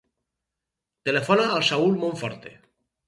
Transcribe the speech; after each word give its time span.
Telefona 1.09 1.45
al 1.59 1.67
Saül 1.71 1.95
Monforte. 2.05 2.55